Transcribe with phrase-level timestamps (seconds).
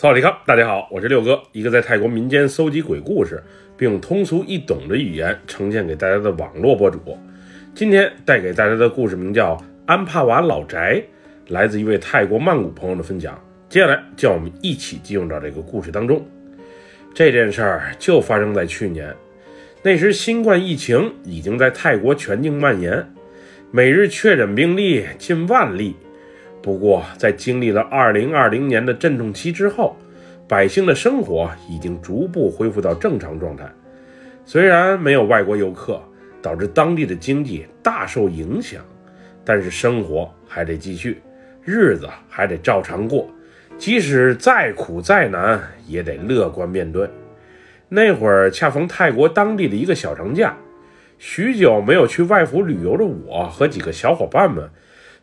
[0.00, 3.42] 萨瓦迪卡，大家好，我是六哥，一个在泰国民间搜集鬼故事，
[3.76, 7.18] 并用通俗易懂的语言呈现给大家的网络博主。
[7.74, 9.56] 今天带给大家的故事名叫
[9.86, 11.02] 《安帕瓦老宅》，
[11.52, 13.36] 来自一位泰国曼谷朋友的分享。
[13.68, 16.24] 接下来，叫我们一起进入到这个故事当中。
[17.12, 19.12] 这件事儿就发生在去年，
[19.82, 23.04] 那时新冠疫情已经在泰国全境蔓延，
[23.72, 25.96] 每日确诊病例近万例。
[26.68, 29.96] 不过，在经历了2020年的阵痛期之后，
[30.46, 33.64] 百姓的生活已经逐步恢复到正常状态。
[34.44, 35.98] 虽然没有外国游客，
[36.42, 38.82] 导致当地的经济大受影响，
[39.46, 41.22] 但是生活还得继续，
[41.64, 43.26] 日子还得照常过。
[43.78, 47.08] 即使再苦再难，也得乐观面对。
[47.88, 50.54] 那会儿恰逢泰国当地的一个小长假，
[51.16, 54.68] 许久没有去外府旅游的我和几个小伙伴们。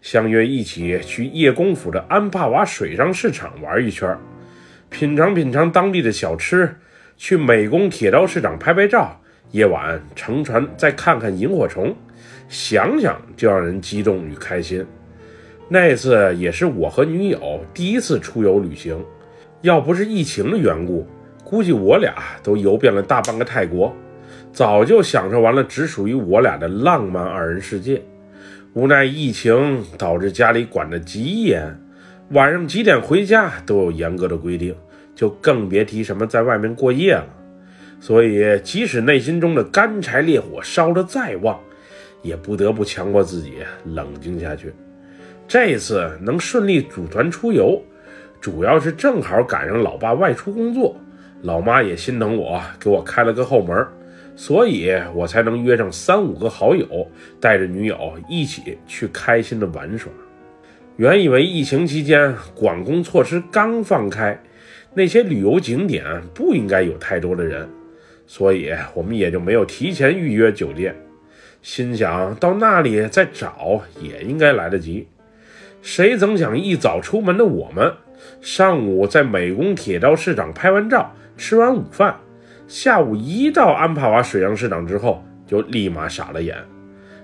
[0.06, 4.16] 相约一起去叶公府的安帕瓦水上市场玩一圈，
[4.88, 6.76] 品尝品尝当地的小吃，
[7.18, 11.96] 去美工铁道市场拍拍照，夜晚乘船再看看萤火虫，
[12.48, 14.86] 想想就让人激动与开心。
[15.70, 19.04] 那次也是我和女友第一次出游旅行，
[19.64, 21.08] 要不是疫情的缘故，
[21.44, 23.92] 估计我俩都游遍了大半个泰国，
[24.54, 28.00] 早就享受完了只属于我俩的浪漫二人世界。
[28.76, 31.80] 无奈疫情导致家里管得极严，
[32.32, 34.76] 晚上几点回家都有严格的规定，
[35.16, 37.26] 就更别提什么在外面过夜了。
[38.02, 41.58] 所以，即使内心中的干柴烈火烧得再旺，
[42.22, 43.54] 也不得不强迫自己
[43.86, 44.74] 冷静下去。
[45.48, 47.82] 这次能顺利组团出游，
[48.42, 50.98] 主要是正好赶上老爸外出工作，
[51.44, 53.88] 老妈也心疼我，给我开了个后门。
[54.36, 60.12] 所以我才能约上三五个好友，带着女友一起去开心的玩耍。
[60.98, 64.38] 原以为疫情期间管控措施刚放开，
[64.94, 67.68] 那些旅游景点不应该有太多的人，
[68.28, 70.96] 所以我们也就没有提前预约酒店。
[71.62, 75.08] 心想到那里再找也应该来得及。
[75.82, 77.92] 谁曾想一早出门的我们，
[78.42, 82.16] 上午在美工铁道市场拍完照，吃完午饭。
[82.68, 86.58] 下午一到安帕瓦水上市场之后，就立马傻了眼。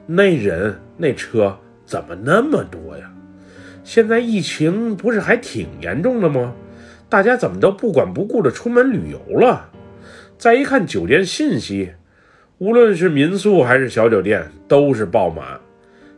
[0.06, 3.12] 那人那车怎么那么多呀？
[3.84, 6.53] 现在疫情不是还挺严重的吗？
[7.09, 9.69] 大家怎么都不管不顾的出门旅游了？
[10.38, 11.91] 再一看酒店信息，
[12.59, 15.59] 无论是民宿还是小酒店都是爆满。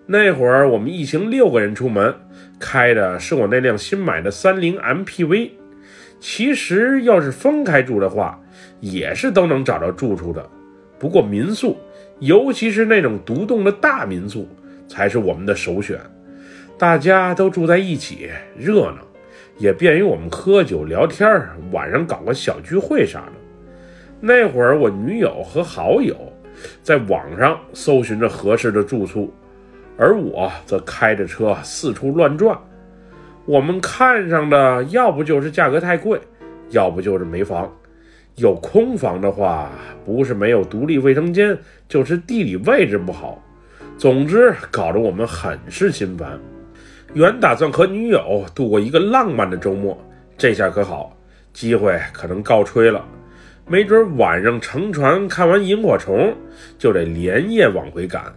[0.05, 2.13] 那会儿我们一行六个人出门，
[2.59, 5.51] 开的是我那辆新买的三菱 MPV。
[6.19, 8.39] 其实要是分开住的话，
[8.83, 10.45] 也是都能找到住处的。
[10.99, 11.77] 不过民宿，
[12.19, 14.45] 尤其是那种独栋的大民宿，
[14.89, 15.97] 才是我们的首选。
[16.77, 18.97] 大家都住在一起，热闹，
[19.57, 21.25] 也便于我们喝酒聊天
[21.71, 23.33] 晚上搞个小聚会啥的。
[24.19, 26.15] 那会儿，我女友和好友
[26.81, 29.33] 在网上搜寻着合适的住处，
[29.97, 32.57] 而我则开着车四处乱转。
[33.45, 36.19] 我们看上的，要不就是价格太贵，
[36.71, 37.71] 要不就是没房。
[38.35, 39.69] 有空房的话，
[40.05, 41.57] 不是没有独立卫生间，
[41.87, 43.41] 就是地理位置不好。
[43.97, 46.39] 总之，搞得我们很是心烦。
[47.13, 49.95] 原打算和女友度过一个浪漫的周末，
[50.35, 51.15] 这下可好，
[51.53, 53.05] 机会可能告吹了。
[53.67, 56.35] 没准晚上乘船看完萤火虫，
[56.79, 58.33] 就得连夜往回赶。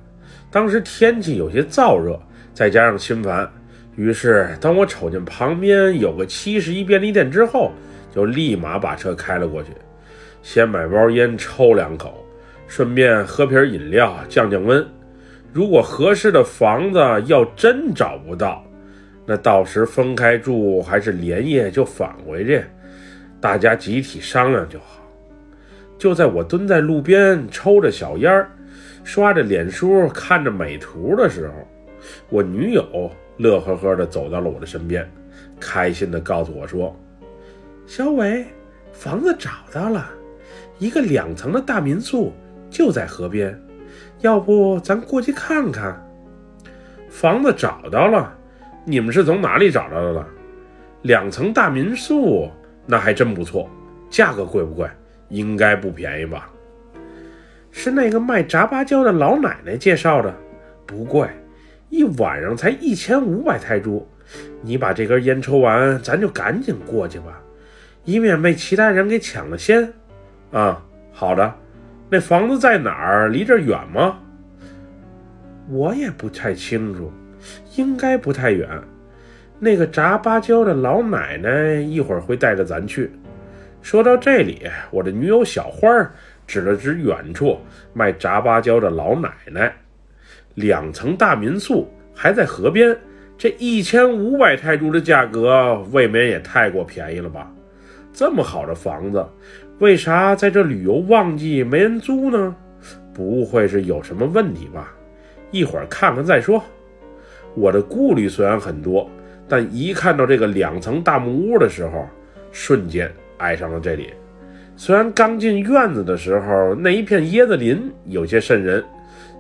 [0.51, 2.21] 当时天气有些燥热，
[2.53, 3.51] 再加上心烦。
[3.97, 7.73] 于是，当我瞅见旁边有个七十一便利店之后，
[8.15, 9.71] 就立马把车开了过去，
[10.47, 12.25] 先买包烟抽两口，
[12.69, 14.87] 顺便喝瓶饮料降降温。
[15.53, 18.65] 如果合适的房子要真找不到，
[19.27, 22.63] 那到时分开住还是连夜就返回去，
[23.41, 25.03] 大家集体商量就好。
[25.99, 28.49] 就在我蹲在路边抽着小烟儿，
[29.03, 31.55] 刷着脸书看着美图的时候，
[32.31, 33.11] 我女友。
[33.39, 35.07] 乐呵呵地走到了我的身边，
[35.59, 36.97] 开心地告诉我说
[37.85, 38.47] ：“小伟，
[38.93, 40.09] 房子找到了，
[40.79, 42.33] 一个两层的大民宿，
[42.71, 43.59] 就在河边，
[44.21, 46.03] 要不咱过去看看？”
[47.09, 48.33] 房子找到了，
[48.85, 50.27] 你们是从哪里找到的？
[51.03, 52.51] 两层大民宿，
[52.85, 53.71] 那还真不错，
[54.11, 54.89] 价格贵不贵？
[55.29, 56.51] 应该不便宜吧？
[57.71, 60.35] 是那个卖炸芭蕉的老奶奶介绍的，
[60.87, 61.29] 不贵。
[61.89, 64.07] 一晚上才一千五百泰铢，
[64.61, 67.41] 你把这根烟抽完，咱就赶紧过去吧，
[68.05, 69.93] 以免被其他人给抢了先。
[70.53, 70.83] 啊，
[71.13, 71.55] 好的。
[72.09, 73.29] 那房子在哪儿？
[73.29, 74.19] 离这远吗？
[75.69, 77.13] 我也不太清楚，
[77.75, 78.69] 应该不太远。
[79.59, 83.11] 那个炸芭蕉的老奶奶一会儿会带着咱去。
[83.83, 85.89] 说到这里，我的女友小花
[86.47, 87.59] 指了指远处
[87.93, 89.75] 卖炸芭蕉的老奶奶。
[90.55, 92.97] 两层大民宿还在河边，
[93.37, 97.53] 这一千五百泰铢的价格未免也太过便宜了吧？
[98.13, 99.27] 这么好的房子，
[99.79, 102.55] 为啥在这旅游旺季没人租呢？
[103.13, 104.91] 不会是有什么问题吧？
[105.51, 106.63] 一会儿看看再说。
[107.55, 109.11] 我的顾虑虽然很多，
[109.47, 112.07] 但一看到这个两层大木屋的时候，
[112.53, 114.15] 瞬间爱上了这里。
[114.77, 118.83] 虽然刚进院子的时候，那一片椰子林有些瘆人，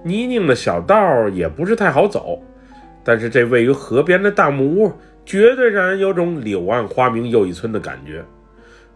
[0.02, 2.42] 泥泞的小道也不是太好走，
[3.02, 4.92] 但是这位于河边的大木屋，
[5.24, 8.22] 绝对让人有种柳暗花明又一村的感觉。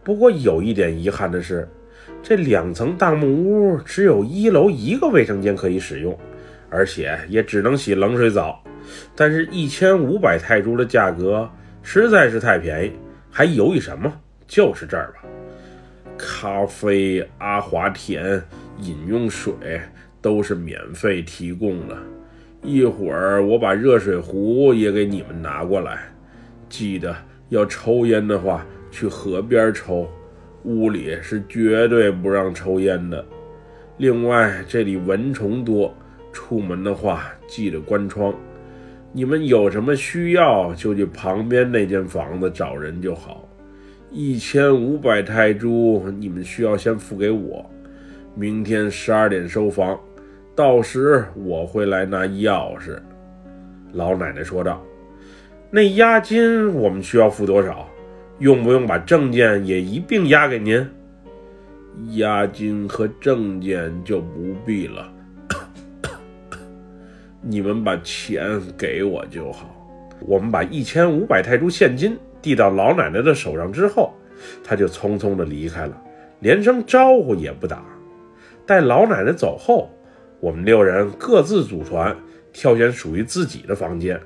[0.02, 1.68] 不过有一点遗憾的是，
[2.22, 6.18] 这两层大木屋只有一楼一个卫生间可以使用，
[6.68, 8.62] 而且也只能洗冷水澡。
[9.14, 11.48] 但是，一千五百泰铢的价格
[11.82, 12.92] 实在是太便宜，
[13.30, 14.12] 还犹豫什么？
[14.48, 15.22] 就是这儿吧。
[16.18, 18.42] 咖啡、阿华田、
[18.80, 19.52] 饮用水
[20.20, 21.96] 都是免费提供的。
[22.62, 26.10] 一会儿我把热水壶也给你们拿过来。
[26.68, 27.14] 记得
[27.48, 30.08] 要抽烟的话，去河边抽，
[30.64, 33.24] 屋里是绝对不让抽烟的。
[33.96, 35.94] 另外，这里蚊虫多，
[36.32, 38.34] 出门的话记得关窗。
[39.12, 43.48] 你们有什么需要，就去旁边那间房子找人就好。
[44.10, 47.68] 一千五百泰铢，你们需要先付给我。
[48.34, 49.98] 明天十二点收房，
[50.54, 52.98] 到时我会来拿钥匙。”
[53.92, 54.84] 老奶奶说道。
[55.70, 57.88] “那押金我们需要付多少？
[58.40, 60.84] 用不用把证件也一并押给您
[62.16, 65.12] ？”“押金和证件就不必了。
[67.42, 69.76] ”你们把钱给我就好。
[70.20, 74.12] 我们把一千五百泰铢现金递到老奶奶的手上之后，
[74.62, 76.02] 她就匆匆地离开了，
[76.40, 77.82] 连声招呼也不打。
[78.66, 79.90] 待老奶奶走后，
[80.40, 82.16] 我们六人各自组团，
[82.52, 84.20] 挑选属于自己的房间。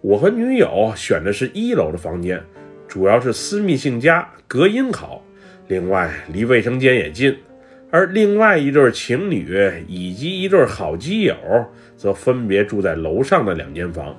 [0.00, 2.42] 我和女友选的是一楼的房间，
[2.90, 5.22] 主要是私密性佳，隔音好，
[5.68, 7.38] 另外离卫生间也近。
[7.88, 9.46] 而另外一对情侣
[9.86, 11.36] 以及一对好基友，
[11.96, 14.16] 则分别住在楼上的两间房。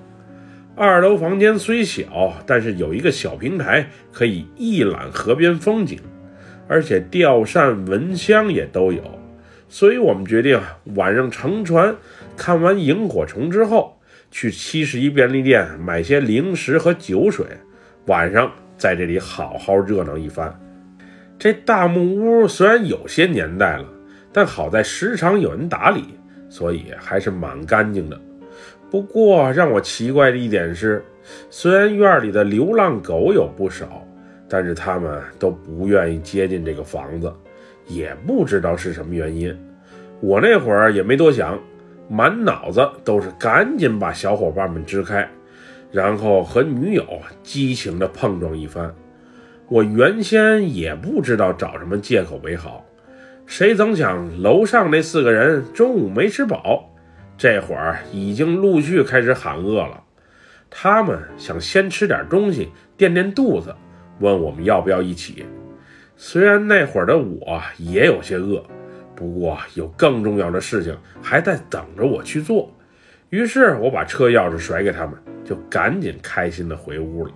[0.74, 6.00] 二楼房间虽小，但是有一个小平台，可以一览河边风景，
[6.70, 9.02] 而且吊扇、蚊香也都有。
[9.68, 10.58] 所以我们决定
[10.96, 11.94] 晚上乘船
[12.38, 14.00] 看完萤火虫之后，
[14.32, 17.46] 去七十一便利店买些零食和酒水，
[18.12, 20.54] 晚上在这里好好热闹一番。
[21.40, 23.86] 这大木屋虽然有些年代了，
[24.34, 26.04] 但好在时常有人打理，
[26.50, 28.20] 所以还是蛮干净的。
[28.90, 31.02] 不过让我奇怪的一点是，
[31.50, 34.06] 虽然院里的流浪狗有不少，
[34.50, 37.34] 但是它们都不愿意接近这个房子，
[37.88, 39.58] 也不知道是什么原因。
[40.20, 41.58] 我那会儿也没多想，
[42.10, 45.26] 满脑子都是赶紧把小伙伴们支开，
[45.92, 47.06] 然后和女友
[47.44, 48.94] 激情的碰撞一番。
[49.68, 52.86] 我原先也不知道找什么借口为好，
[53.46, 56.90] 谁曾想楼上那四个人中午没吃饱，
[57.38, 60.04] 这会儿已经陆续开始喊饿了。
[60.70, 63.76] 他们想先吃点东西垫垫肚子，
[64.20, 65.46] 问我们要不要一起。
[66.16, 68.64] 虽然那会儿的我也有些饿，
[69.16, 72.70] 不过有更重要的事情还在等着我去做。
[73.32, 75.14] 于是我把车钥匙甩给他们，
[75.46, 77.32] 就赶紧开心的回屋了。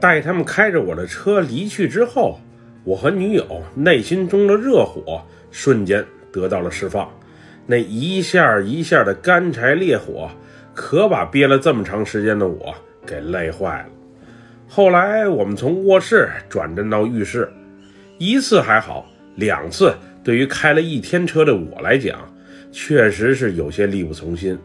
[0.00, 2.40] 待他们开着我的车离去之后，
[2.82, 5.22] 我和女友内心中的热火
[5.52, 7.08] 瞬间得到了释放。
[7.64, 10.28] 那一下一下的干柴烈火，
[10.74, 12.74] 可把憋了这么长时间的我
[13.06, 13.88] 给累坏了。
[14.66, 17.48] 后来我们从卧室转战到浴室，
[18.18, 22.18] 一次还好，两次对于开了一天车的我来讲，
[22.72, 24.58] 确实是有些力不从心。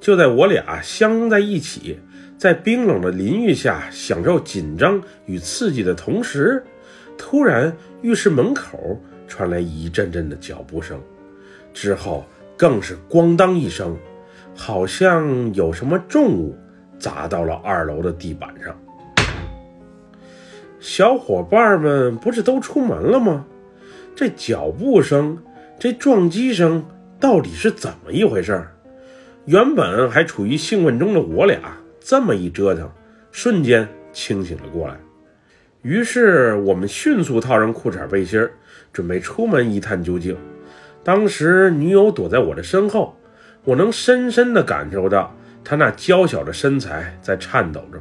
[0.00, 1.98] 就在我俩相拥在一起。
[2.36, 6.64] 在冰冷的淋浴下享受紧张与刺激的同时，
[7.16, 11.00] 突然浴室门口传来一阵阵的脚步声，
[11.74, 12.24] 之后
[12.56, 13.96] 更是咣当一声，
[14.54, 16.56] 好像有什么重物
[16.96, 18.72] 砸到了二楼的地板上。
[20.78, 23.44] 小伙伴们不是都出门了吗？
[24.14, 25.36] 这脚步声，
[25.76, 26.86] 这撞击声
[27.18, 28.64] 到底是怎么一回事？
[29.48, 31.58] 原本还处于兴奋中的我俩。
[32.00, 32.86] 这么一折腾，
[33.32, 34.94] 瞬间清醒了过来。
[35.80, 38.46] 于是我们迅速套上裤衩背心
[38.92, 40.36] 准备出门一探究竟。
[41.02, 43.16] 当时女友躲在我的身后，
[43.64, 47.98] 我能深深地感受到她那娇小的身材在颤抖着，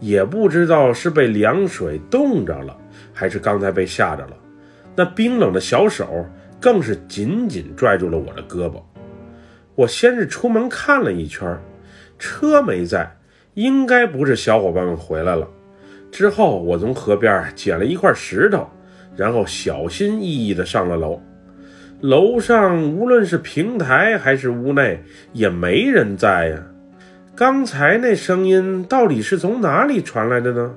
[0.00, 2.76] 也不知道是被凉水冻着了，
[3.12, 4.36] 还是刚才被吓着了。
[4.96, 6.26] 那冰冷的小手
[6.60, 8.82] 更是紧紧拽住了我的胳膊。
[9.74, 11.58] 我先是出门看了一圈，
[12.18, 13.10] 车没在，
[13.54, 15.48] 应该不是小伙伴们回来了。
[16.10, 18.68] 之后，我从河边捡了一块石头，
[19.16, 21.20] 然后小心翼翼地上了楼。
[22.00, 25.02] 楼上无论是平台还是屋内，
[25.32, 26.62] 也没人在呀。
[27.34, 30.74] 刚才那声音到底是从哪里传来的呢？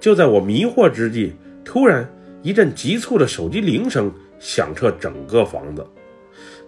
[0.00, 1.34] 就在我迷惑之际，
[1.64, 2.08] 突然
[2.42, 5.86] 一阵急促的手机铃声响彻整个房子。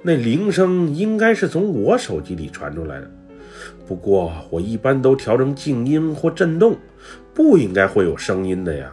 [0.03, 3.11] 那铃声应该是从我手机里传出来的，
[3.87, 6.77] 不过我一般都调成静音或震动，
[7.35, 8.91] 不应该会有声音的呀。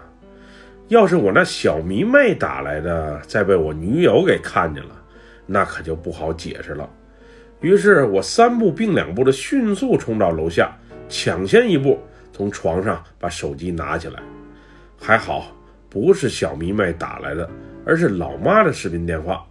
[0.90, 5.02] 要是我那小迷妹打来的，再被我女友给看见了，
[5.46, 6.90] 那可就不好解释了。
[7.62, 11.98] 于是我三步并两步的迅速冲到楼下，抢先一步
[12.34, 14.22] 从床上把手机拿起来。
[15.00, 15.56] 还好
[15.90, 17.50] 不是小迷妹打来的，
[17.86, 19.46] 而是老妈的视频电话。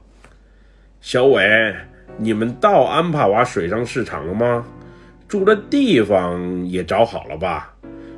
[1.07, 1.73] 小伟，
[2.17, 4.67] 你们到安帕瓦水上市场了吗？
[5.29, 7.73] 住的地方也找好了吧？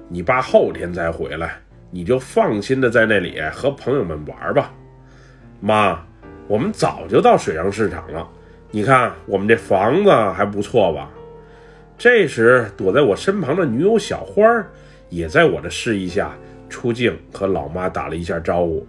[0.08, 1.58] 你爸后天才回来，
[1.90, 4.72] 你就放心的在那里和朋友们玩吧。
[5.60, 6.02] 妈，
[6.46, 8.26] 我们早就到水上市场了。
[8.70, 11.10] 你看，我们这房子还不错吧？
[11.98, 14.42] 这时，躲在我身旁的女友小花
[15.10, 16.34] 也在我的示意下
[16.70, 18.86] 出镜，和老妈打了一下招呼。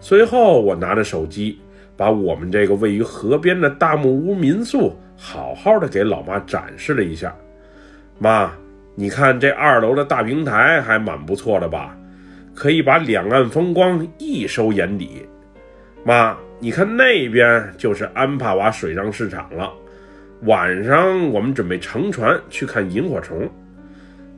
[0.00, 1.60] 随后，我拿着手机，
[1.96, 7.34] 把我们这个位于河边的大木屋民宿好好的给老妈展示了一下。
[8.18, 8.52] 妈，
[8.94, 11.96] 你看这二楼的大平台还蛮不错的吧？
[12.54, 15.26] 可以把两岸风光一收眼底。
[16.04, 16.36] 妈。
[16.60, 19.70] 你看那边就是安帕瓦水上市场了。
[20.42, 23.50] 晚上我们准备乘船去看萤火虫。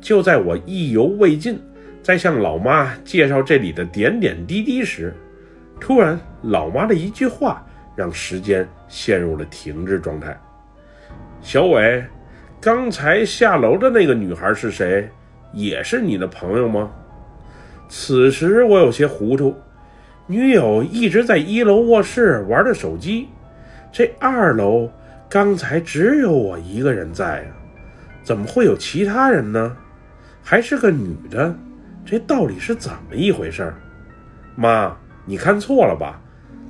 [0.00, 1.60] 就在我意犹未尽，
[2.02, 5.14] 在向老妈介绍这里的点点滴滴时，
[5.80, 7.64] 突然老妈的一句话
[7.94, 10.38] 让时间陷入了停滞状态。
[11.40, 12.04] 小伟，
[12.60, 15.08] 刚才下楼的那个女孩是谁？
[15.52, 16.90] 也是你的朋友吗？
[17.88, 19.56] 此时我有些糊涂。
[20.26, 23.28] 女友一直在一楼卧室玩着手机，
[23.92, 24.90] 这二楼
[25.28, 27.54] 刚才只有我一个人在啊，
[28.24, 29.76] 怎么会有其他人呢？
[30.42, 31.54] 还是个女的，
[32.04, 33.72] 这到底是怎么一回事？
[34.56, 36.18] 妈，你看错了吧？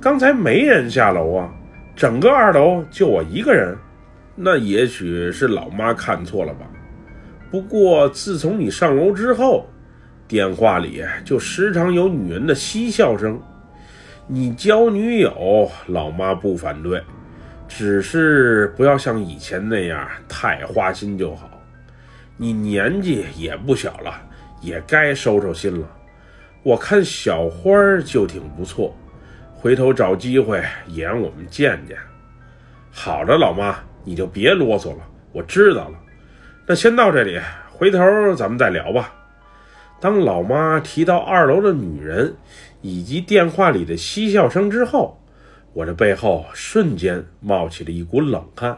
[0.01, 1.49] 刚才没人下楼啊，
[1.95, 3.77] 整个二楼就我一个人。
[4.35, 6.65] 那也许是老妈看错了吧？
[7.49, 9.65] 不过自从你上楼之后。
[10.27, 13.39] 电话里就时常有女人的嬉笑声。
[14.27, 17.01] 你交女友，老妈不反对，
[17.65, 21.49] 只是不要像以前那样太花心就好。
[22.35, 24.21] 你年纪也不小了，
[24.59, 25.87] 也该收收心了。
[26.67, 27.71] 我看小花
[28.01, 28.93] 就挺不错，
[29.55, 31.97] 回头找机会也让我们见见。
[32.91, 35.97] 好的，老妈，你就别啰嗦了，我知道了。
[36.67, 39.13] 那先到这里，回头咱们再聊吧。
[40.01, 42.35] 当老妈提到二楼的女人
[42.81, 45.17] 以及电话里的嬉笑声之后，
[45.71, 48.77] 我的背后瞬间冒起了一股冷汗。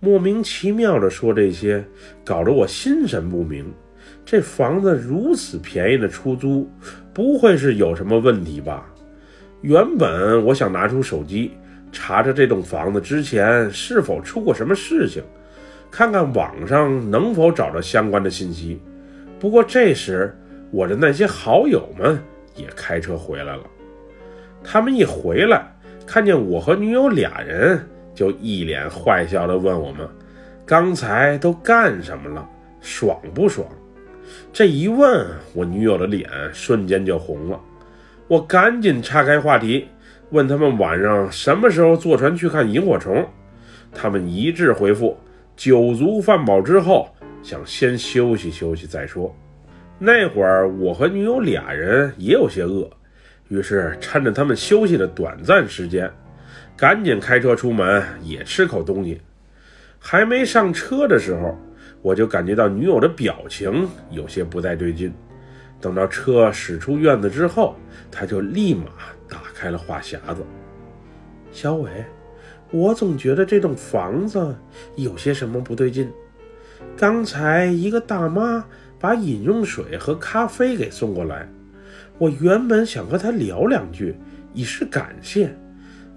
[0.00, 1.82] 莫名其妙的说这些，
[2.26, 3.72] 搞得我心神不宁。
[4.26, 6.68] 这房子如此便宜的出租，
[7.14, 8.84] 不会是有什么问题吧？
[9.62, 11.52] 原本我想拿出手机
[11.92, 15.22] 查查这栋房子之前是否出过什么事情，
[15.92, 18.80] 看看网上能否找到相关的信息。
[19.38, 20.36] 不过这时，
[20.72, 22.18] 我的那些好友们
[22.56, 23.62] 也开车回来了。
[24.64, 25.64] 他们一回来，
[26.04, 27.80] 看见我和女友俩人，
[28.12, 30.04] 就一脸坏笑地问我们
[30.66, 32.44] ：“刚才都干什么了？
[32.80, 33.64] 爽不爽？”
[34.52, 37.60] 这一问，我女友的脸瞬间就红了。
[38.28, 39.86] 我赶紧岔开话题，
[40.30, 43.26] 问他们晚上什么时候坐船去看萤火虫。
[43.92, 45.16] 他们一致回复：
[45.56, 47.08] 酒足饭饱之后。
[47.42, 49.32] 想先休息休息再说。
[50.00, 52.90] 那会儿我和女友俩人也有些饿，
[53.46, 56.10] 于是趁着他们休息的短暂时间，
[56.76, 59.20] 赶紧开车出门也吃口东西。
[60.00, 61.56] 还没上车的时候，
[62.06, 65.12] 我就感觉到女友的表情有些不太对劲。
[65.80, 67.74] 等到车驶出院子之后，
[68.12, 68.84] 他就立马
[69.28, 70.44] 打开了话匣子
[71.50, 71.90] ：“小伟，
[72.70, 74.56] 我总觉得这栋房子
[74.94, 76.08] 有些什么不对劲。”
[76.96, 78.64] 刚才一个大妈
[79.00, 81.48] 把饮用水和咖啡给送过来，
[82.18, 84.14] 我原本想和她聊两句，
[84.54, 85.52] 以示感谢，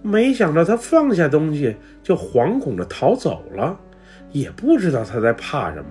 [0.04, 3.76] 没想到她放下东西就惶恐地逃走了，
[4.32, 5.90] 也不知道他在怕什么。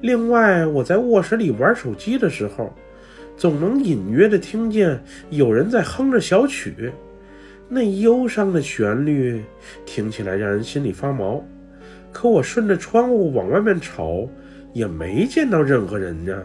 [0.00, 2.72] 另外，我在卧室里玩手机的时候，
[3.36, 6.92] 总能隐约的听见有人在哼着小曲，
[7.68, 9.42] 那忧伤的旋律
[9.86, 11.42] 听起来让人心里发毛。
[12.12, 14.28] 可我顺着窗户往外面瞅，
[14.72, 16.36] 也没见到任何人呀。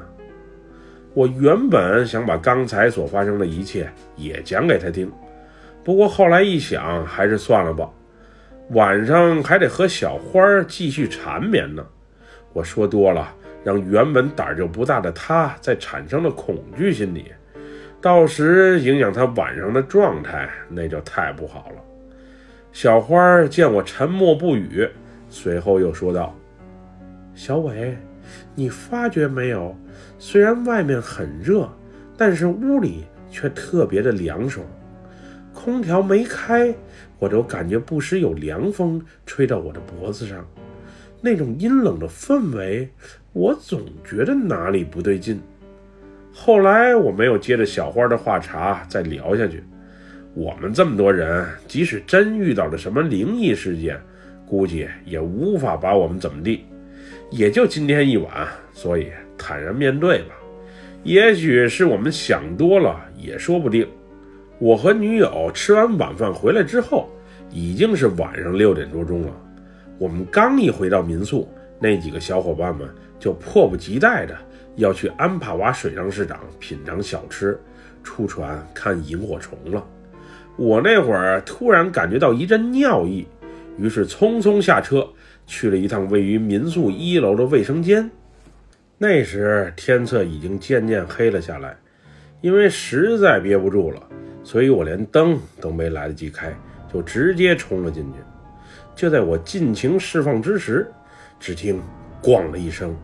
[1.14, 5.12] 我原本想把刚才所发生的一切也讲给他听，
[5.84, 7.90] 不过后来一想，还是算了吧。
[8.72, 11.86] 晚上还得和小花继续缠绵呢。
[12.54, 13.34] 我说多了，
[13.64, 17.32] 让原本胆儿就不大的他再产生了恐惧心理，
[18.02, 21.76] 到时影响他晚上的状态，那就太不好了。
[22.72, 24.88] 小花见我沉默不语。
[25.30, 26.34] 随后又说道
[27.36, 27.98] ：“小伟，
[28.56, 29.76] 你发觉没有？
[30.18, 31.70] 虽然外面很热，
[32.18, 34.66] 但是屋里却特别的凉爽。
[35.54, 36.74] 空调没开，
[37.18, 40.46] 或者我感觉不时有凉风吹到我的脖子上。
[41.20, 42.88] 那种阴冷的氛围，
[43.34, 45.42] 我总觉得哪里不对劲。
[46.32, 49.64] 后来我没有接着小花的话茬再聊下去。
[50.36, 54.00] 我们这么多人，即使真遇到了什么灵异事件，
[54.46, 56.64] 估计也无法把我们怎么地，
[57.32, 60.36] 也就今天一晚，所以坦然面对吧。
[61.04, 63.88] 也许是我们想多了，也说不定。
[64.60, 67.10] 我和女友吃完晚饭回来之后，
[67.52, 69.32] 已经是晚上六点多钟了。
[70.00, 71.48] 我们刚一回到民宿，
[71.80, 72.88] 那几个小伙伴们
[73.20, 74.36] 就迫不及待的
[74.76, 77.60] 要去安帕瓦水上市场品尝小吃，
[78.04, 79.86] 出船看萤火虫了。
[80.56, 83.28] 我那会儿突然感觉到一阵尿意。
[83.78, 85.08] 于是匆匆下车，
[85.46, 88.10] 去了一趟位于民宿一楼的卫生间。
[88.98, 91.78] 那时天色已经渐渐黑了下来，
[92.42, 94.02] 因为实在憋不住了，
[94.48, 96.56] 所以我连灯都没来得及开，
[96.90, 98.20] 就直接冲了进去。
[98.96, 100.90] 就在我尽情释放之时，
[101.38, 101.82] 只听
[102.24, 102.96] “咣”的一声，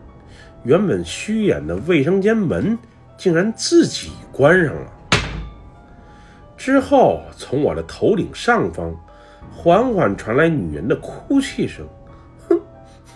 [0.62, 2.78] 原本虚掩的卫生间门
[3.18, 4.90] 竟然自己关上了。
[6.56, 8.90] 之后，从我的头顶上方。
[9.52, 11.86] 缓缓传来女人的哭泣声，
[12.48, 12.60] 哼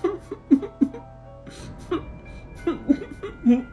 [0.02, 0.18] 哼
[0.50, 0.60] 哼
[1.88, 2.00] 哼
[2.64, 2.78] 哼
[3.44, 3.64] 哼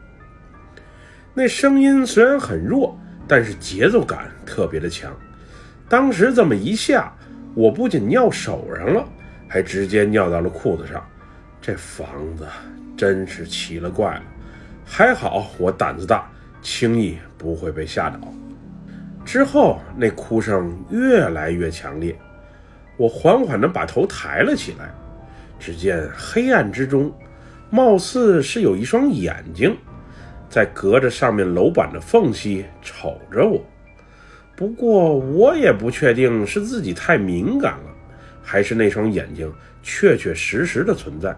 [1.34, 5.12] 那声音虽然很弱，但是节奏感特别的强。
[5.88, 7.12] 当时这么一下，
[7.54, 9.04] 我不仅尿手上了，
[9.48, 11.04] 还直接尿到了裤子上。
[11.60, 12.06] 这房
[12.36, 12.46] 子
[12.96, 14.22] 真是奇了怪了。
[14.84, 16.30] 还好我胆子大，
[16.62, 18.18] 轻易不会被吓倒。
[19.24, 22.16] 之后那哭声越来越强烈。
[22.96, 24.94] 我缓缓地把头抬了起来，
[25.58, 27.12] 只见黑暗之中，
[27.68, 29.76] 貌似是有一双眼睛，
[30.48, 33.60] 在隔着上面楼板的缝隙瞅着我。
[34.56, 37.94] 不过我也不确定是自己太敏感了，
[38.42, 41.36] 还是那双眼睛确确实实的存在。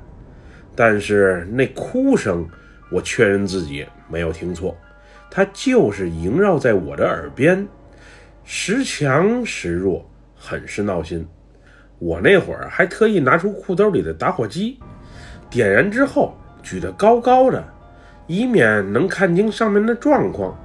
[0.76, 2.48] 但是那哭声，
[2.88, 4.76] 我确认自己没有听错，
[5.28, 7.66] 它就是萦绕在我的耳边，
[8.44, 11.26] 时强时弱，很是闹心。
[11.98, 14.78] 我那会儿还特意拿出裤兜里的打火机，
[15.50, 17.64] 点燃之后举得高高的，
[18.28, 20.56] 以免能看清上面的状况。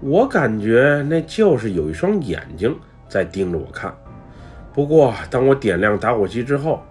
[0.00, 2.76] 我感觉那就是有一双眼睛
[3.08, 3.94] 在盯着我看。
[4.72, 6.82] 不过，当我点亮打火机之后，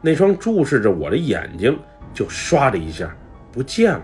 [0.00, 1.78] 那双注视着我的眼睛
[2.12, 3.14] 就唰的一下
[3.52, 4.02] 不见了，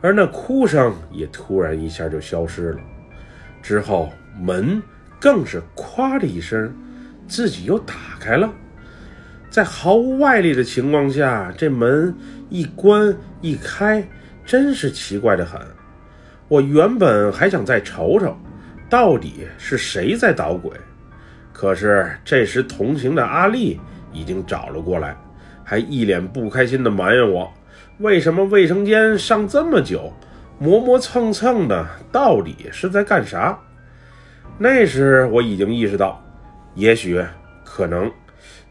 [0.00, 2.80] 而那哭声也突然一下就消失了。
[3.62, 4.82] 之后，门
[5.20, 6.74] 更是咵的一声。
[7.26, 8.50] 自己又打开了，
[9.50, 12.16] 在毫无外力的情况下，这门
[12.48, 14.02] 一关一开，
[14.46, 15.60] 真是奇怪的很。
[16.48, 18.34] 我原本还想再瞅瞅，
[18.88, 20.72] 到底是谁在捣鬼，
[21.52, 23.78] 可是这时同行的阿丽
[24.14, 25.14] 已经找了过来，
[25.62, 27.52] 还一脸不开心地埋怨我：
[27.98, 30.10] 为什么卫生间上这么久，
[30.58, 33.58] 磨磨蹭蹭的，到底是在干啥？
[34.56, 36.24] 那时我已经意识到。
[36.74, 37.22] 也许，
[37.62, 38.10] 可能，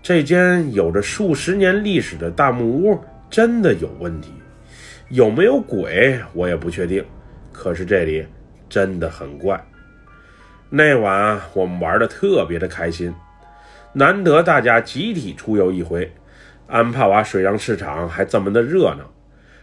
[0.01, 4.31] 这间有着数十年历史的大木屋真的有问题，
[5.09, 7.05] 有没有鬼我也不确定。
[7.57, 8.23] 可是这里
[8.69, 9.59] 真的很怪。
[10.69, 13.11] 那晚我们玩的特别的开心，
[13.93, 16.09] 难得大家集体出游一回，
[16.67, 19.11] 安帕瓦水上市场还这么的热闹，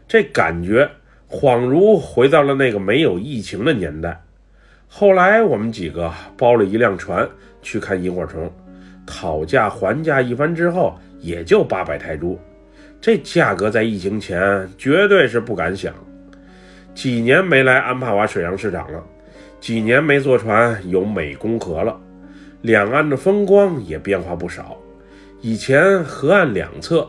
[0.08, 0.90] 这感觉
[1.30, 4.20] 恍如回到了那个没有疫情的年代。
[4.88, 7.28] 后来我们几个包了一辆船
[7.62, 8.52] 去看萤火虫，
[9.06, 12.36] 讨价还价一番之后，也就八百泰铢，
[13.00, 15.94] 这价格在疫情前绝对是不敢想。
[16.94, 19.02] 几年没来安帕瓦水上市场了，
[19.60, 22.00] 几年没坐船游美公河了，
[22.62, 24.76] 两岸的风光也变化不少。
[25.40, 27.06] 以前河岸两侧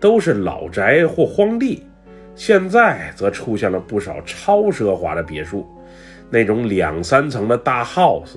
[0.00, 1.86] 都是老宅或荒地，
[2.34, 5.66] 现在则出现了不少超奢华的别墅，
[6.28, 8.36] 那种两三层的大 house，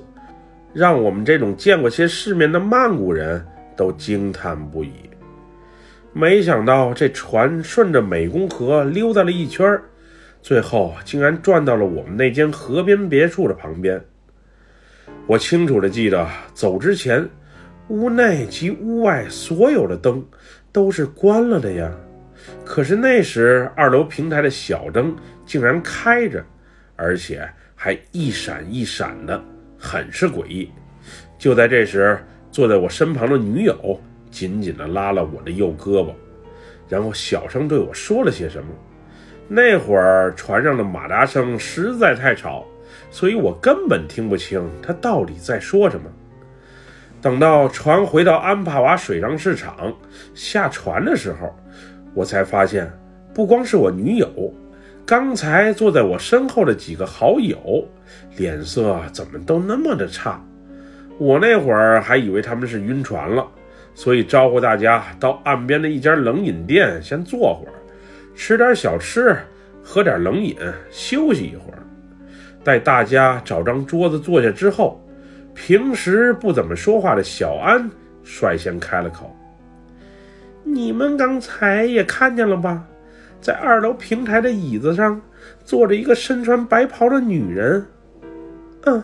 [0.72, 3.44] 让我们这种见过些世面的曼谷人
[3.76, 4.92] 都惊叹不已。
[6.12, 9.78] 没想到这船顺着湄公河溜达了一圈，
[10.42, 14.02] 最后竟然转到了我们那间河边别墅的旁边。
[15.28, 17.26] 我清楚地记得，走之前，
[17.88, 20.22] 屋内及屋外所有的灯
[20.72, 21.90] 都是关了的呀。
[22.64, 25.14] 可是那时二楼平台的小灯
[25.46, 26.44] 竟然开着，
[26.96, 29.40] 而且还一闪一闪的，
[29.78, 30.68] 很是诡异。
[31.38, 32.18] 就在这时，
[32.50, 36.12] 坐在我身旁的女友紧紧地拉了我的右胳膊，
[36.88, 38.68] 然后小声对我说了些什么。
[39.54, 42.64] 那会儿船上的马达声实在太吵。
[43.10, 46.10] 所以我根本听不清他到底在说什么。
[47.20, 49.92] 等到船回到安帕瓦水上市场
[50.34, 51.54] 下船的时候，
[52.14, 52.90] 我才发现，
[53.34, 54.52] 不光是我女友，
[55.04, 57.86] 刚才坐在我身后的几个好友，
[58.38, 60.42] 脸色怎么都那么的差。
[61.18, 63.46] 我那会儿还以为他们是晕船了，
[63.94, 67.76] 所以招呼大家到岸边的一家冷饮店先坐会儿，
[68.34, 69.36] 吃点小吃，
[69.82, 70.56] 喝点冷饮，
[70.90, 71.78] 休息一会儿。
[72.64, 75.04] 待大家找张桌子坐下之后，
[75.54, 77.90] 平时不怎么说话的小安
[78.22, 79.34] 率先开了口
[80.64, 82.84] ：“你们刚才也看见了吧，
[83.40, 85.20] 在二楼平台的椅子上
[85.64, 87.84] 坐着一个身穿白袍的女人。
[88.86, 89.02] ”“嗯，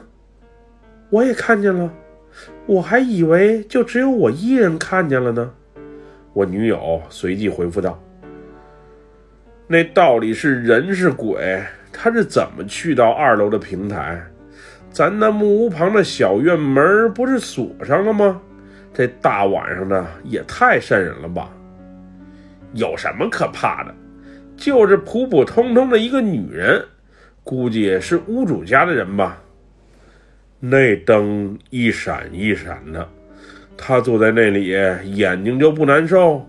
[1.10, 1.92] 我也看见了，
[2.66, 5.52] 我还以为就只有我一人看见了呢。”
[6.32, 8.00] 我女友随即回复道
[9.68, 14.20] ：“那到底是人是鬼？”他是怎么去到二楼的平台？
[14.90, 18.40] 咱那木屋旁的小院门不是锁上了吗？
[18.94, 21.50] 这大晚上的也太瘆人了吧！
[22.72, 23.94] 有什么可怕的？
[24.56, 26.84] 就是普普通通的一个女人，
[27.44, 29.40] 估计是屋主家的人吧。
[30.60, 33.08] 那灯一闪一闪的，
[33.76, 34.68] 他坐在那里
[35.14, 36.44] 眼睛就不难受？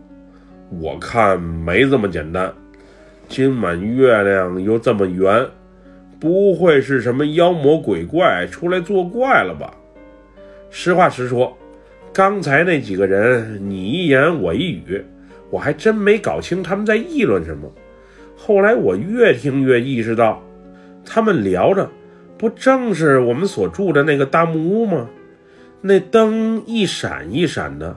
[0.69, 2.53] 我看没这么简单。
[3.29, 5.45] 今晚月亮又这么圆，
[6.19, 9.71] 不会是什么妖魔鬼怪出来作怪了吧？
[10.71, 11.55] 实话实说，
[12.11, 15.05] 刚才那几个人你一言我一语，
[15.51, 17.71] 我还真没搞清他们在议论什么。
[18.35, 20.41] 后来我越听越意识到，
[21.05, 21.87] 他们聊着，
[22.35, 25.07] 不正是我们所住的那个大木屋吗？
[25.81, 27.95] 那灯一闪一闪的，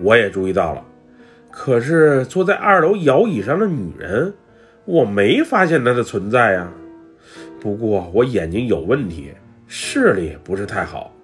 [0.00, 0.82] 我也注意到了。
[1.50, 4.32] 可是坐在二楼摇椅上的女人。
[4.84, 6.72] 我没发现它的存在呀，
[7.60, 9.32] 不过我眼睛有问题，
[9.66, 11.14] 视力不是太好，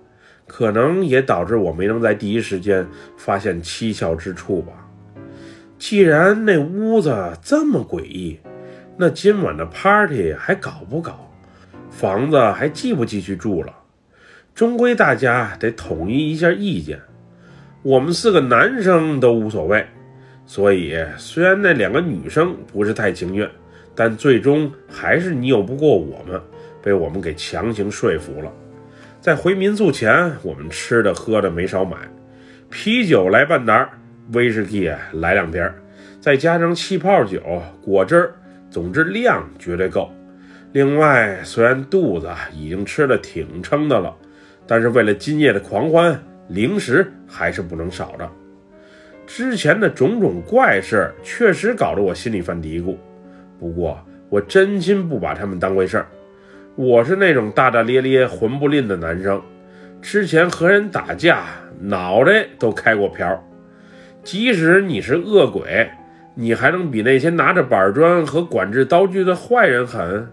[0.47, 4.73] 可能也导致我没能在第一时间发现蹊跷之处吧。
[5.79, 8.38] 既然那屋子这么诡异，
[8.97, 11.31] 那今晚的 party 还搞不搞？
[11.90, 13.75] 房子还继不继续住了？
[14.55, 17.01] 终归大家得统一一下意见。
[17.83, 19.87] 我们四个男生都无所谓。
[20.46, 23.50] 所以，虽然那两个女生不是太情愿，
[23.96, 26.40] 但最终还是拗不过我们，
[26.80, 28.52] 被我们给强行说服了。
[29.20, 31.96] 在回民宿前，我们吃的喝的没少买，
[32.70, 33.90] 啤酒来半打，
[34.32, 35.68] 威士忌来两瓶，
[36.20, 37.42] 再加上气泡酒、
[37.82, 38.35] 果汁儿，
[38.70, 40.09] 总之量绝对够。
[40.72, 44.14] 另外，虽然肚子已经吃的挺撑的了，
[44.64, 48.30] 但是为了今夜的狂欢，零食还是不能少的。
[49.26, 52.96] 之前的种种怪事儿确实搞得我心里犯嘀咕，
[53.58, 56.06] 不过我真心不把他们当回事儿。
[56.76, 59.42] 我是那种大大咧咧、混不吝的男生，
[60.00, 61.44] 之前和人打架，
[61.80, 63.42] 脑袋都开过瓢。
[64.22, 65.88] 即使你是恶鬼，
[66.34, 70.28] 你还能比那些拿着板砖和管制刀具的坏人狠？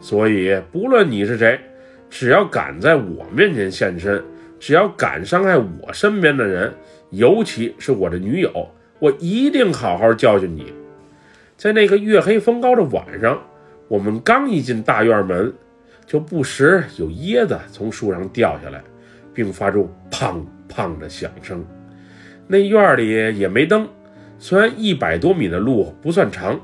[0.00, 1.60] 所以，不论你是谁，
[2.08, 4.22] 只要敢在我面前现身，
[4.58, 6.72] 只要敢伤害我身边的人，
[7.16, 10.70] 尤其是我的女友，我一定好好教训你。
[11.56, 13.42] 在那个月黑风高的晚上，
[13.88, 15.50] 我们刚一进大院门，
[16.06, 18.82] 就不时有椰子从树上掉下来，
[19.32, 21.64] 并发出砰砰的响声。
[22.46, 23.88] 那院里也没灯，
[24.38, 26.60] 虽然一百多米的路不算长，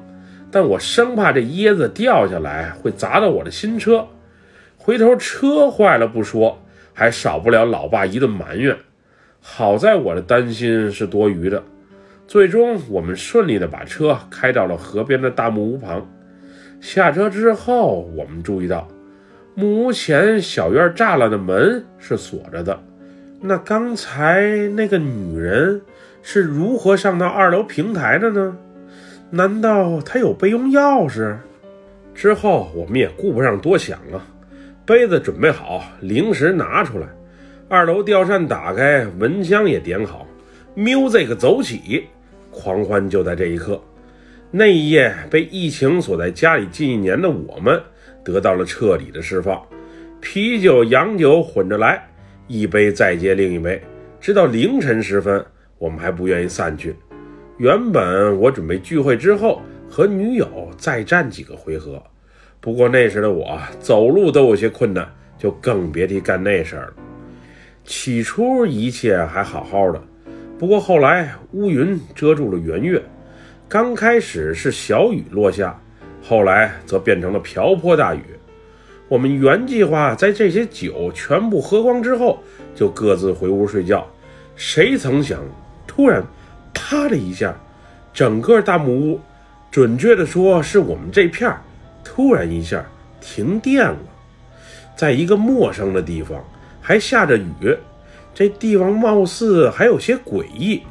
[0.50, 4.06] 但我生怕这椰子掉下来会砸到我的新车，
[4.76, 6.62] 回头车坏了不说，
[6.92, 8.76] 还少不了老爸一顿埋怨。
[9.44, 11.60] 好在我的担心是多余的，
[12.28, 16.08] 最终我们顺利的把车开到了河边的大木屋旁。
[16.80, 18.86] 下车之后，我们注意到
[19.56, 22.80] 木屋前小院栅栏的门是锁着的。
[23.40, 25.82] 那刚才那个女人
[26.22, 28.56] 是如何上到二楼平台的呢？
[29.30, 31.36] 难道他有备用钥匙？
[32.14, 34.22] 之后我们也顾不上多想了，
[34.86, 37.08] 杯子准备好，零食拿出来，
[37.72, 40.26] 二楼吊扇打开，蚊香也点好
[40.76, 42.04] ，music 走起，
[42.50, 43.82] 狂欢就在这一刻。
[44.50, 47.80] 那一夜被疫情锁在家里近一年的我们，
[48.22, 49.58] 得到了彻底的释放。
[50.20, 52.06] 啤酒、洋酒混着来，
[52.46, 53.80] 一杯再接另一杯，
[54.20, 55.42] 直到凌晨时分，
[55.78, 56.94] 我们还不愿意散去。
[57.56, 62.02] 原本我准备聚会之后和女友再战几个回合，
[62.60, 66.94] 不过那时的我走路都有些困难，就更别提干那事儿了。
[67.84, 70.00] 起初一切还好好的，
[70.58, 73.02] 不过后来乌云遮住了圆月。
[73.68, 75.78] 刚开始是小雨落下，
[76.22, 78.22] 后来则变成了瓢泼大雨。
[79.08, 82.38] 我们原计划在这些酒全部喝光之后，
[82.74, 84.06] 就各自回屋睡觉。
[84.54, 85.40] 谁曾想，
[85.86, 86.22] 突然，
[86.72, 87.54] 啪的一下，
[88.14, 89.20] 整个大木屋，
[89.70, 91.60] 准确的说，是我们这片儿，
[92.04, 92.84] 突然一下
[93.20, 93.98] 停电了。
[94.94, 96.42] 在一个陌生的地方，
[96.82, 97.74] 还下着雨，
[98.34, 100.82] 这地方貌似还有些诡异。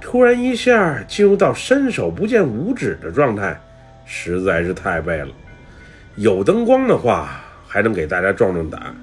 [0.00, 3.60] 突然一下进入到伸手不见五指的状态，
[4.04, 5.28] 实在是太背了。
[6.16, 8.96] 有灯光的话，还能给大家壮壮胆。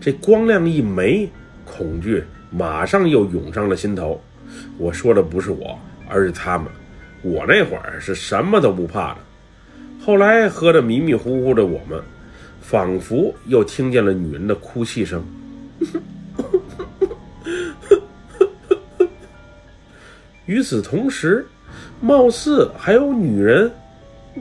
[0.00, 1.28] 这光亮一没，
[1.64, 4.22] 恐惧马上又涌上了心头。
[4.78, 6.68] 我说的不是我，而是他们。
[7.22, 9.16] 我那会儿是什么都不怕的。
[10.00, 12.00] 后来喝得迷迷糊糊的我们，
[12.60, 15.24] 仿佛又听见了女人的哭泣声。
[20.46, 21.46] 与此同时，
[22.00, 23.70] 貌似还有女人，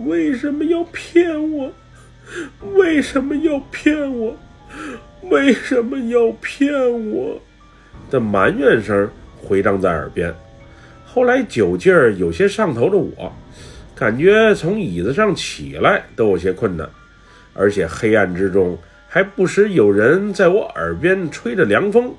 [0.05, 1.71] 为什么要骗我？
[2.75, 4.36] 为什么要骗我？
[5.23, 7.41] 为什么要骗我？
[8.10, 9.10] 的埋怨声
[9.41, 10.34] 回荡在耳边。
[11.05, 13.34] 后来酒劲儿有些上头的我，
[13.95, 16.88] 感觉从椅子上起来都有些困难，
[17.53, 18.77] 而且黑暗之中
[19.15, 22.13] 还不时有人在我耳边吹着凉风。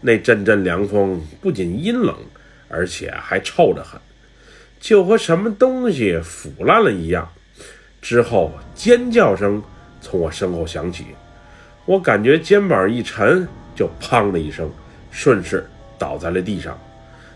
[0.00, 2.16] 那阵阵凉风不仅阴冷。
[2.72, 4.00] 而且还臭得很，
[4.78, 7.28] 就和什么东西腐烂了一样。
[8.00, 9.60] 之后尖叫声
[10.00, 11.06] 从我身后响起，
[11.84, 14.70] 我感觉肩膀一沉，就砰的一声，
[15.10, 16.78] 顺势倒在了地上。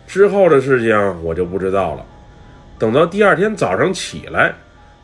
[0.06, 2.06] 之后的事情我就不知道了。
[2.78, 4.54] 等到第二天早上起来，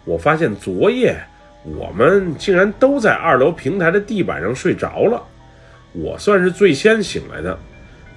[0.05, 1.21] 我发现昨夜
[1.65, 5.23] 我们竟然都在二楼平台的地板上睡着了。
[5.93, 7.59] 我算是最先醒来的。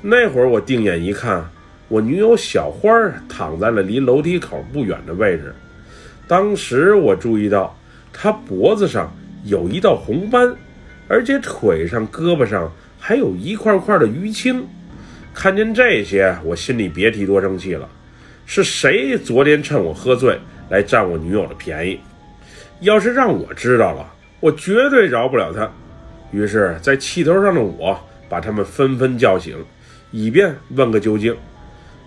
[0.02, 1.46] 那会儿我定眼一看。
[1.90, 2.90] 我女友小花
[3.30, 5.54] 躺在了离楼梯口不远的位置。
[6.28, 7.78] 当时我注意到
[8.12, 10.56] 她脖子上有一道红斑，
[11.08, 14.66] 而且腿上、胳膊上还有一块块的淤青。
[15.34, 17.88] 看见这些，我心里别提多生气了。
[18.46, 22.00] 是谁昨天趁我喝醉来占我女友的便宜？
[22.84, 25.70] 要是让我知道了，我绝对饶不了他。
[26.32, 29.58] 于是，在气头上的我把他们纷纷叫醒，
[30.12, 31.36] 以便问个究竟。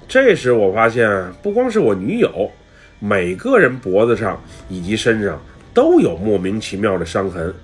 [0.06, 2.50] 这时我发现，不光是我女友，
[2.98, 5.40] 每个人脖子上以及身上
[5.72, 7.54] 都有莫名其妙的伤痕，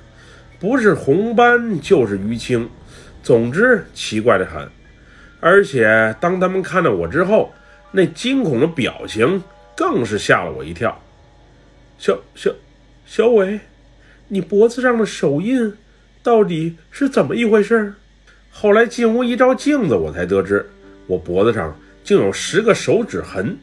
[0.59, 2.69] 不是红斑就是淤青，
[3.23, 4.67] 总之奇怪的很。
[5.39, 7.53] 而且当他们看到我之后，
[7.91, 9.43] 那惊恐的表情
[9.77, 10.99] 更是吓了我一跳。
[11.99, 12.51] 小小
[13.15, 13.61] 小伟，
[14.29, 15.75] 你脖子上的手印
[16.23, 17.93] 到底是怎么一回事？
[18.51, 20.65] 后来进屋一照镜子，我才得知，
[21.07, 21.77] 我脖子上。
[22.03, 23.59] 竟有十个手指痕，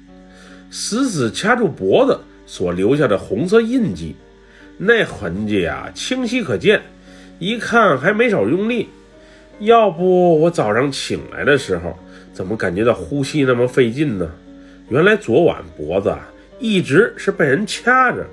[0.70, 4.16] 死死掐住脖子所留下的红色印记，
[4.78, 6.84] 那痕迹啊清晰可见，
[7.40, 8.88] 一看还没少用力。
[9.62, 11.98] 要不我早上醒来的时候，
[12.32, 14.30] 怎么感觉到呼吸那么费劲呢？
[14.90, 16.16] 原来昨晚脖子
[16.60, 18.24] 一直是被人掐着。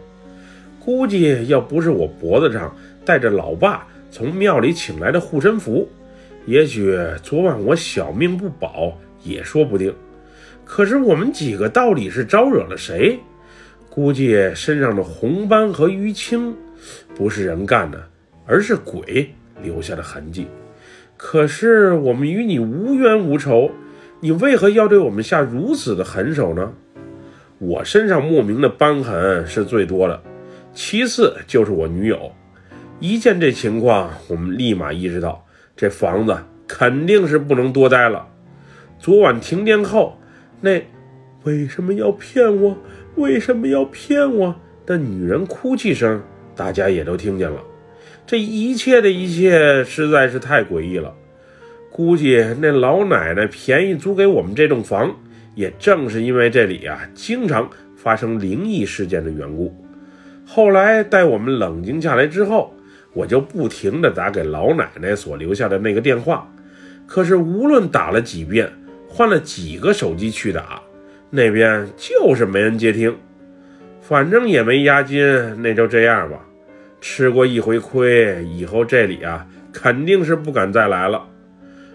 [0.86, 5.88] 估计要不是我脖子上带着老爸从庙里请来的护身符，
[6.46, 8.96] 也许昨晚我小命不保。
[9.24, 9.92] 也说不定，
[10.64, 13.18] 可是我们几个到底是招惹了谁？
[13.90, 16.54] 估计身上的红斑和淤青
[17.16, 18.00] 不是人干的，
[18.46, 19.28] 而是鬼
[19.60, 20.46] 留下的痕迹。
[21.16, 23.72] 可是我们与你无冤无仇，
[24.20, 26.72] 你为何要对我们下如此的狠手呢？
[27.58, 30.22] 我身上莫名的斑痕是最多的，
[30.76, 32.30] 其次就是我女友。
[33.00, 35.42] 一见这情况，我们立马意识到
[35.74, 36.36] 这房子
[36.68, 38.28] 肯定是不能多待了。
[38.98, 40.18] 昨晚停电后，
[40.60, 40.82] 那
[41.44, 42.76] 为什么要骗我？
[43.14, 44.54] 为什么要骗我？
[44.84, 46.22] 的女人哭泣声，
[46.54, 47.58] 大家也都听见了。
[48.26, 51.14] 这一切的一切实在是太诡异了。
[51.90, 55.16] 估计那老奶奶便宜租给我们这栋房，
[55.54, 59.74] 也正是因为这里啊，经常发生灵异事件的缘故。
[60.48, 62.72] 后来待我们冷静下来之后，
[63.12, 66.48] 我就不停地打给老奶奶所留下的那个电话，
[67.04, 68.72] 可是无论打了几遍，
[69.08, 70.80] 换了几个手机去打，
[71.30, 73.14] 那边就是没人接听。
[74.00, 75.20] 反正也没押金，
[75.60, 76.38] 那就这样吧。
[77.00, 81.26] 吃过一回亏，以后这里啊肯定是不敢再来了。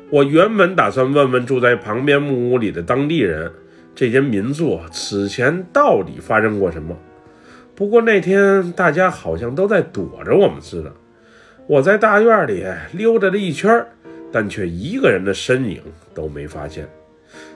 [0.09, 3.49] 我原本打算问问住在旁边木屋里的当地人，
[3.95, 6.93] 这间民宿此前到底发生过什么。
[7.81, 10.93] 不过那天大家好像都在躲着我们似的。
[11.65, 13.83] 我在大院里溜达了一圈，
[14.31, 15.81] 但却一个人的身影
[16.13, 16.87] 都没发现。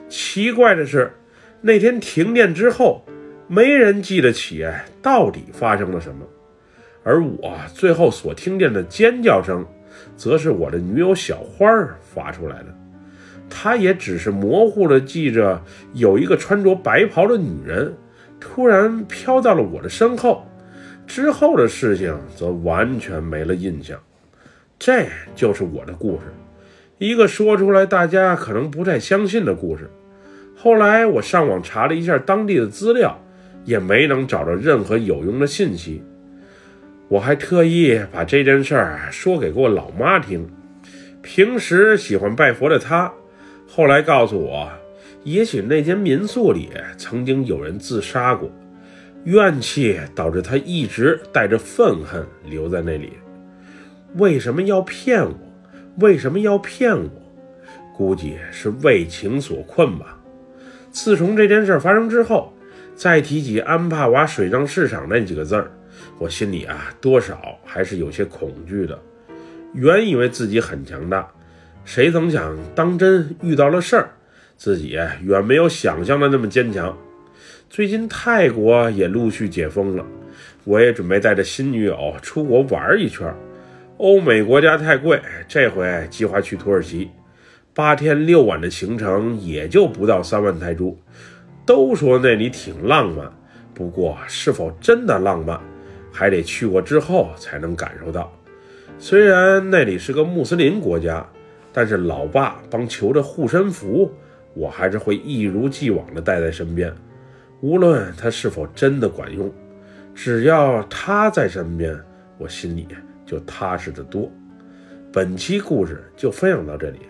[0.08, 1.12] 奇怪的是，
[1.60, 3.04] 那天停电之后。
[3.46, 4.66] 没人记得起
[5.00, 6.26] 到底发生了什么，
[7.04, 9.64] 而我最后所听见的尖叫声，
[10.16, 11.64] 则是我的女友小花
[12.02, 12.66] 发出来的。
[13.48, 15.62] 她也只是模糊的记着
[15.94, 17.94] 有一个穿着白袍的女人
[18.40, 20.46] 突然飘到了我的身后，
[21.06, 23.98] 之后的事情则完全没了印象。
[24.78, 26.32] 这就是我的故事，
[26.98, 29.90] 一个说出来大家可能不太相信的故事。
[30.56, 33.20] 后来我上网查了一下当地的资料。
[33.66, 36.00] 也没能找到任何有用的信息。
[37.08, 40.48] 我还特意把这件事儿说给过老妈听。
[41.20, 43.12] 平时喜欢拜佛的她，
[43.66, 44.70] 后来告诉我，
[45.26, 48.48] 也许那间民宿里曾经有人自杀过，
[49.24, 53.14] 怨气导致他一直带着愤恨留在那里。
[54.14, 55.36] 为什么要骗我？
[55.96, 57.10] 为什么要骗我？
[57.96, 60.16] 估计是为情所困吧。
[60.92, 62.52] 自从这件事发生之后。
[62.94, 65.70] 再提起安帕瓦水上市场那几个字儿，
[66.18, 68.98] 我心里啊多少还是有些恐惧的。
[69.74, 71.28] 原以为自己很强大，
[71.84, 74.15] 谁曾想当真遇到了事儿，
[74.56, 76.96] 自己远没有想象的那么坚强。
[77.68, 80.06] 最近泰国也陆续解封了，
[80.64, 83.32] 我也准备带着新女友出国玩一圈。
[83.98, 87.10] 欧美国家太贵，这回计划去土耳其，
[87.74, 90.96] 八天六晚的行程也就不到三万泰铢。
[91.64, 93.30] 都说那里挺浪漫，
[93.74, 95.58] 不过是否真的浪漫，
[96.12, 98.32] 还得去过之后才能感受到。
[98.98, 101.26] 虽然那里是个穆斯林国家，
[101.72, 104.12] 但是老爸帮求着护身符，
[104.56, 106.92] 我还是会一如既往的带在身边。
[107.60, 109.52] 无论它是否真的管用，
[110.14, 111.96] 只要他在身边，
[112.38, 112.88] 我心里
[113.24, 114.30] 就踏实得多。
[115.12, 117.00] 本期故事就分享到这里，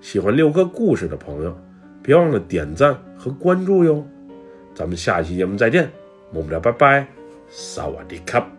[0.00, 1.56] 喜欢六哥故事的朋友。
[2.02, 4.06] 别忘了点赞和关注哟，
[4.74, 5.90] 咱们下期节目再见，
[6.32, 7.06] 么么哒，拜拜，
[7.48, 8.55] 萨瓦迪卡。